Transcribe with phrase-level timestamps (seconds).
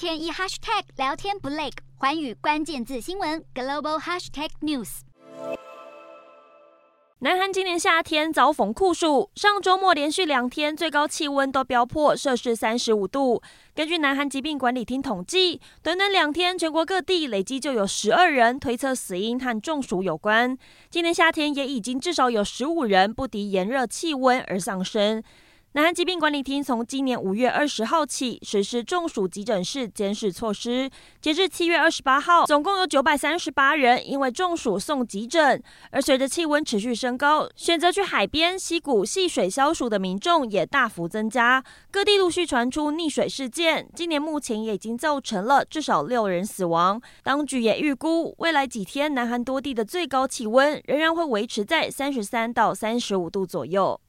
[0.00, 1.68] 天一 hashtag 聊天不累，
[1.98, 5.00] 环宇关键字新闻 global hashtag news。
[7.18, 13.42] 南韩今年夏天遭逢酷暑，上周末连续两天最高气温都飙破摄氏三十五度。
[13.74, 20.56] 根据南韩疾病管理厅统计，短短两天，全国各地累计就有十二人推测死因和中暑有关。
[20.88, 25.22] 今年夏天也已经至少有十五人不敌炎热气温而丧生。
[25.72, 35.62] 南韩疾病管理厅从今年五月二十号起实施中暑急诊室监视措施，截至七月二十八号，总共有九百三十八人因为中暑送急诊。
[35.92, 41.62] 而随着气温持续升高，选择去海边、溪谷戏水消暑的民众也大幅增加，
[41.92, 43.88] 各地陆续传出溺水事件。
[43.94, 47.00] 今年目前也已经造成了至少六人死亡。
[47.22, 54.00] 当局也预估，未来几天南韩多地的最高气温仍然会维持在三十三到三十五度左右。